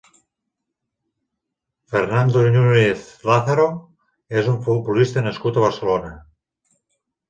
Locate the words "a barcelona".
5.65-6.15